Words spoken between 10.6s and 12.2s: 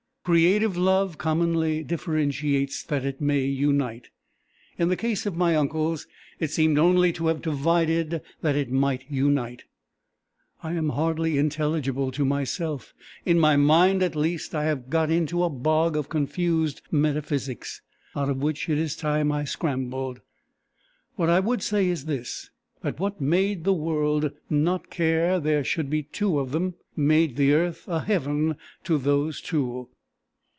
I am hardly intelligible